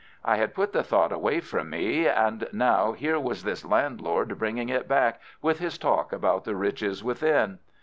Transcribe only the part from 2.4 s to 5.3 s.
now here was this landlord bringing it back